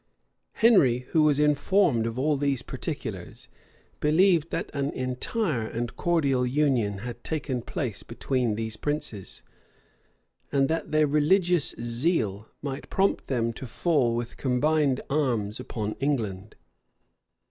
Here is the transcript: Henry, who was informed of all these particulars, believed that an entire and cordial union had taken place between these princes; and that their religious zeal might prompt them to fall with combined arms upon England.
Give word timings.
Henry, 0.53 1.01
who 1.09 1.21
was 1.21 1.37
informed 1.37 2.07
of 2.07 2.17
all 2.17 2.35
these 2.35 2.63
particulars, 2.63 3.47
believed 3.99 4.49
that 4.49 4.71
an 4.73 4.89
entire 4.93 5.67
and 5.67 5.95
cordial 5.95 6.43
union 6.43 6.97
had 7.05 7.23
taken 7.23 7.61
place 7.61 8.01
between 8.01 8.55
these 8.55 8.77
princes; 8.77 9.43
and 10.51 10.67
that 10.69 10.91
their 10.91 11.05
religious 11.05 11.75
zeal 11.79 12.47
might 12.63 12.89
prompt 12.89 13.27
them 13.27 13.53
to 13.53 13.67
fall 13.67 14.15
with 14.15 14.37
combined 14.37 15.01
arms 15.07 15.59
upon 15.59 15.93
England. 15.99 16.55